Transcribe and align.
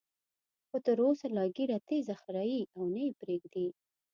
خو 0.67 0.77
تر 0.85 0.97
اوسه 1.05 1.27
لا 1.35 1.43
ږیره 1.55 1.77
تېزه 1.87 2.15
خرېي 2.21 2.61
او 2.75 2.81
نه 2.93 3.01
یې 3.05 3.11
پریږدي. 3.21 3.67